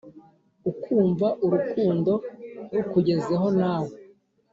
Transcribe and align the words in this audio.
ukumva 0.71 1.27
urukundo 1.45 2.11
rukugezeho 2.73 3.47
nawe 3.59 3.93